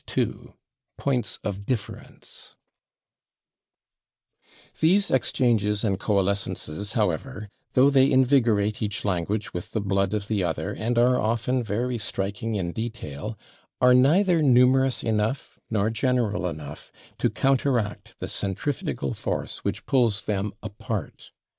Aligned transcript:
§2 0.07 0.55
/Points 0.99 1.37
of 1.43 1.63
Difference/ 1.67 2.55
These 4.79 5.11
exchanges 5.11 5.83
and 5.83 5.99
coalescences, 5.99 6.93
however, 6.93 7.49
though 7.73 7.91
they 7.91 8.09
invigorate 8.09 8.81
each 8.81 9.05
language 9.05 9.53
with 9.53 9.73
the 9.73 9.79
blood 9.79 10.15
of 10.15 10.27
the 10.27 10.43
other 10.43 10.73
and 10.73 10.97
are 10.97 11.19
often 11.19 11.61
very 11.61 11.99
striking 11.99 12.55
in 12.55 12.71
detail, 12.71 13.37
are 13.79 13.93
neither 13.93 14.41
numerous 14.41 15.03
enough 15.03 15.59
nor 15.69 15.91
general 15.91 16.47
enough 16.47 16.91
to 17.19 17.29
counteract 17.29 18.15
the 18.17 18.27
centrifugal 18.27 19.13
force 19.13 19.59
which 19.59 19.85
pulls 19.85 20.25
them 20.25 20.51
apart. 20.63 21.29